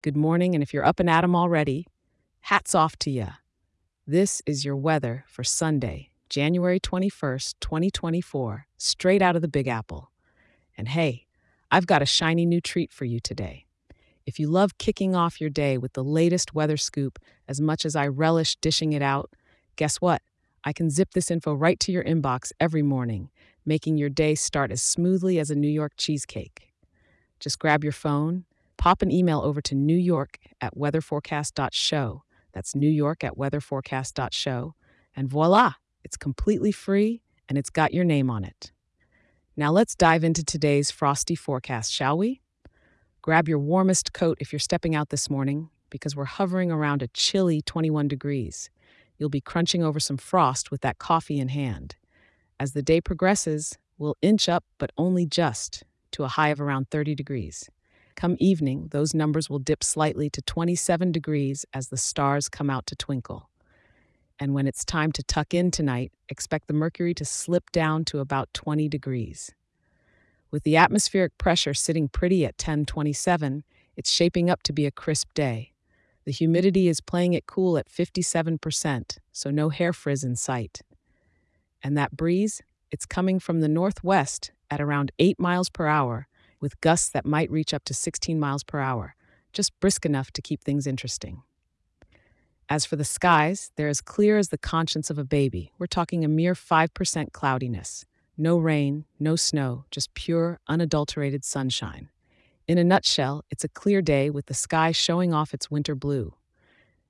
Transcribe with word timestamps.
Good 0.00 0.16
morning, 0.16 0.54
and 0.54 0.62
if 0.62 0.72
you're 0.72 0.84
up 0.84 1.00
and 1.00 1.10
at 1.10 1.24
'em 1.24 1.34
already, 1.34 1.88
hats 2.42 2.72
off 2.72 2.94
to 3.00 3.10
ya. 3.10 3.30
This 4.06 4.40
is 4.46 4.64
your 4.64 4.76
weather 4.76 5.24
for 5.26 5.42
Sunday, 5.42 6.12
January 6.28 6.78
21st, 6.78 7.56
2024, 7.60 8.68
straight 8.76 9.22
out 9.22 9.34
of 9.34 9.42
the 9.42 9.48
Big 9.48 9.66
Apple. 9.66 10.12
And 10.76 10.86
hey, 10.86 11.26
I've 11.72 11.88
got 11.88 12.00
a 12.00 12.06
shiny 12.06 12.46
new 12.46 12.60
treat 12.60 12.92
for 12.92 13.06
you 13.06 13.18
today. 13.18 13.66
If 14.24 14.38
you 14.38 14.46
love 14.46 14.78
kicking 14.78 15.16
off 15.16 15.40
your 15.40 15.50
day 15.50 15.76
with 15.76 15.94
the 15.94 16.04
latest 16.04 16.54
weather 16.54 16.76
scoop 16.76 17.18
as 17.48 17.60
much 17.60 17.84
as 17.84 17.96
I 17.96 18.06
relish 18.06 18.54
dishing 18.54 18.92
it 18.92 19.02
out, 19.02 19.34
guess 19.74 19.96
what? 19.96 20.22
I 20.62 20.72
can 20.72 20.90
zip 20.90 21.10
this 21.12 21.28
info 21.28 21.54
right 21.54 21.80
to 21.80 21.90
your 21.90 22.04
inbox 22.04 22.52
every 22.60 22.82
morning, 22.82 23.30
making 23.66 23.98
your 23.98 24.10
day 24.10 24.36
start 24.36 24.70
as 24.70 24.80
smoothly 24.80 25.40
as 25.40 25.50
a 25.50 25.56
New 25.56 25.66
York 25.66 25.94
cheesecake. 25.96 26.72
Just 27.40 27.58
grab 27.58 27.82
your 27.82 27.92
phone, 27.92 28.44
pop 28.78 29.02
an 29.02 29.10
email 29.10 29.40
over 29.40 29.60
to 29.60 29.74
New 29.74 29.96
York 29.96 30.38
at 30.60 30.74
weatherforecast.show. 30.76 32.22
That's 32.52 32.74
New 32.74 32.88
York 32.88 33.22
at 33.22 33.36
weatherforecast.show. 33.36 34.74
And 35.14 35.28
voila, 35.28 35.74
it's 36.04 36.16
completely 36.16 36.72
free 36.72 37.22
and 37.48 37.58
it's 37.58 37.70
got 37.70 37.92
your 37.92 38.04
name 38.04 38.30
on 38.30 38.44
it. 38.44 38.72
Now 39.56 39.72
let's 39.72 39.94
dive 39.94 40.22
into 40.24 40.44
today's 40.44 40.90
frosty 40.90 41.34
forecast, 41.34 41.92
shall 41.92 42.16
we? 42.16 42.40
Grab 43.20 43.48
your 43.48 43.58
warmest 43.58 44.12
coat 44.12 44.38
if 44.40 44.52
you're 44.52 44.60
stepping 44.60 44.94
out 44.94 45.08
this 45.10 45.28
morning 45.28 45.70
because 45.90 46.14
we're 46.14 46.24
hovering 46.24 46.70
around 46.70 47.02
a 47.02 47.08
chilly 47.08 47.60
21 47.60 48.08
degrees. 48.08 48.70
You'll 49.18 49.28
be 49.28 49.40
crunching 49.40 49.82
over 49.82 49.98
some 49.98 50.16
frost 50.16 50.70
with 50.70 50.82
that 50.82 50.98
coffee 50.98 51.40
in 51.40 51.48
hand. 51.48 51.96
As 52.60 52.72
the 52.72 52.82
day 52.82 53.00
progresses, 53.00 53.76
we'll 53.98 54.16
inch 54.22 54.48
up, 54.48 54.64
but 54.78 54.92
only 54.96 55.26
just, 55.26 55.82
to 56.12 56.24
a 56.24 56.28
high 56.28 56.50
of 56.50 56.60
around 56.60 56.90
30 56.90 57.14
degrees. 57.14 57.68
Come 58.18 58.36
evening, 58.40 58.88
those 58.90 59.14
numbers 59.14 59.48
will 59.48 59.60
dip 59.60 59.84
slightly 59.84 60.28
to 60.30 60.42
27 60.42 61.12
degrees 61.12 61.64
as 61.72 61.86
the 61.86 61.96
stars 61.96 62.48
come 62.48 62.68
out 62.68 62.84
to 62.86 62.96
twinkle. 62.96 63.48
And 64.40 64.54
when 64.54 64.66
it's 64.66 64.84
time 64.84 65.12
to 65.12 65.22
tuck 65.22 65.54
in 65.54 65.70
tonight, 65.70 66.10
expect 66.28 66.66
the 66.66 66.74
mercury 66.74 67.14
to 67.14 67.24
slip 67.24 67.70
down 67.70 68.04
to 68.06 68.18
about 68.18 68.52
20 68.54 68.88
degrees. 68.88 69.54
With 70.50 70.64
the 70.64 70.76
atmospheric 70.76 71.38
pressure 71.38 71.74
sitting 71.74 72.08
pretty 72.08 72.44
at 72.44 72.54
1027, 72.54 73.62
it's 73.96 74.10
shaping 74.10 74.50
up 74.50 74.64
to 74.64 74.72
be 74.72 74.84
a 74.84 74.90
crisp 74.90 75.32
day. 75.32 75.74
The 76.24 76.32
humidity 76.32 76.88
is 76.88 77.00
playing 77.00 77.34
it 77.34 77.46
cool 77.46 77.78
at 77.78 77.88
57%, 77.88 79.18
so 79.30 79.50
no 79.52 79.68
hair 79.68 79.92
frizz 79.92 80.24
in 80.24 80.34
sight. 80.34 80.80
And 81.84 81.96
that 81.96 82.16
breeze, 82.16 82.62
it's 82.90 83.06
coming 83.06 83.38
from 83.38 83.60
the 83.60 83.68
northwest 83.68 84.50
at 84.72 84.80
around 84.80 85.12
8 85.20 85.38
miles 85.38 85.70
per 85.70 85.86
hour, 85.86 86.26
with 86.60 86.80
gusts 86.80 87.08
that 87.10 87.26
might 87.26 87.50
reach 87.50 87.72
up 87.74 87.84
to 87.84 87.94
16 87.94 88.38
miles 88.38 88.62
per 88.62 88.80
hour, 88.80 89.14
just 89.52 89.78
brisk 89.80 90.04
enough 90.04 90.30
to 90.32 90.42
keep 90.42 90.62
things 90.62 90.86
interesting. 90.86 91.42
As 92.68 92.84
for 92.84 92.96
the 92.96 93.04
skies, 93.04 93.70
they're 93.76 93.88
as 93.88 94.02
clear 94.02 94.36
as 94.36 94.50
the 94.50 94.58
conscience 94.58 95.08
of 95.08 95.18
a 95.18 95.24
baby. 95.24 95.72
We're 95.78 95.86
talking 95.86 96.24
a 96.24 96.28
mere 96.28 96.54
5% 96.54 97.32
cloudiness. 97.32 98.04
No 98.36 98.58
rain, 98.58 99.06
no 99.18 99.36
snow, 99.36 99.84
just 99.90 100.12
pure, 100.14 100.60
unadulterated 100.68 101.44
sunshine. 101.44 102.10
In 102.68 102.76
a 102.76 102.84
nutshell, 102.84 103.42
it's 103.50 103.64
a 103.64 103.68
clear 103.68 104.02
day 104.02 104.28
with 104.28 104.46
the 104.46 104.54
sky 104.54 104.92
showing 104.92 105.32
off 105.32 105.54
its 105.54 105.70
winter 105.70 105.94
blue. 105.94 106.34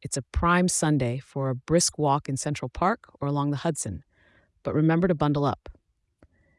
It's 0.00 0.16
a 0.16 0.22
prime 0.22 0.66
Sunday 0.66 1.18
for 1.18 1.50
a 1.50 1.54
brisk 1.54 1.98
walk 1.98 2.28
in 2.28 2.36
Central 2.36 2.68
Park 2.70 3.04
or 3.20 3.28
along 3.28 3.50
the 3.50 3.58
Hudson, 3.58 4.02
but 4.62 4.74
remember 4.74 5.06
to 5.06 5.14
bundle 5.14 5.44
up. 5.44 5.68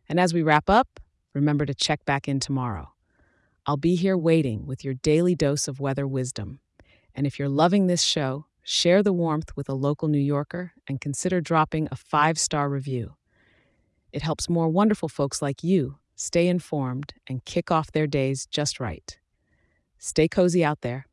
And 0.08 0.20
as 0.20 0.34
we 0.34 0.44
wrap 0.44 0.70
up, 0.70 1.00
remember 1.34 1.66
to 1.66 1.74
check 1.74 2.06
back 2.06 2.28
in 2.28 2.40
tomorrow. 2.40 2.94
I'll 3.66 3.78
be 3.78 3.96
here 3.96 4.18
waiting 4.18 4.66
with 4.66 4.84
your 4.84 4.94
daily 4.94 5.36
dose 5.36 5.68
of 5.68 5.80
weather 5.80 6.08
wisdom. 6.08 6.60
And 7.16 7.26
if 7.26 7.40
you're 7.40 7.50
loving 7.50 7.88
this 7.88 8.04
show, 8.04 8.46
share 8.64 9.04
the 9.04 9.14
warmth 9.14 9.56
with 9.56 9.70
a 9.70 9.74
local 9.74 10.08
New 10.08 10.18
Yorker 10.18 10.74
and 10.88 11.00
consider 11.00 11.42
dropping 11.42 11.88
a 11.92 11.96
five 11.96 12.38
star 12.38 12.70
review. 12.70 13.16
It 14.12 14.22
helps 14.22 14.50
more 14.50 14.70
wonderful 14.70 15.10
folks 15.10 15.42
like 15.42 15.64
you 15.64 15.98
stay 16.16 16.48
informed, 16.48 17.14
and 17.28 17.44
kick 17.46 17.72
off 17.72 17.92
their 17.92 18.08
days 18.08 18.46
just 18.46 18.80
right. 18.80 19.20
Stay 19.98 20.28
cozy 20.28 20.64
out 20.64 20.82
there. 20.82 21.08